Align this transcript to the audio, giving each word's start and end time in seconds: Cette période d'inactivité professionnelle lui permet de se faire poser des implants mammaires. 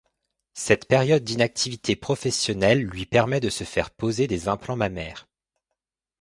Cette 0.55 0.87
période 0.87 1.23
d'inactivité 1.23 1.95
professionnelle 1.95 2.81
lui 2.81 3.05
permet 3.05 3.39
de 3.39 3.51
se 3.51 3.63
faire 3.63 3.91
poser 3.91 4.25
des 4.25 4.47
implants 4.47 4.75
mammaires. 4.75 5.27